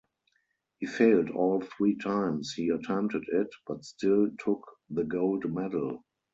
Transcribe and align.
He 0.79 0.87
failed 0.87 1.29
all 1.29 1.61
three 1.61 1.95
times 1.95 2.53
he 2.55 2.69
attempted 2.69 3.23
it, 3.31 3.49
but 3.67 3.85
still 3.85 4.31
took 4.43 4.63
the 4.89 5.03
gold 5.03 5.45
medal. 5.53 6.03